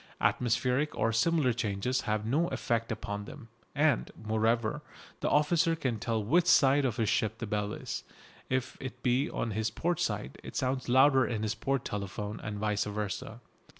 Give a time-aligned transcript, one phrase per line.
[0.19, 3.49] Atmospheric or similar changes have no effect upon them.
[3.75, 4.81] And, moreover,
[5.19, 8.03] the officer can tell which side of his ship the bell is.
[8.49, 12.57] If it be on his port side it sounds louder in his port telephone, and
[12.57, 13.41] vice versa.